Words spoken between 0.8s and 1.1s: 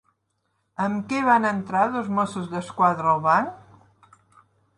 Amb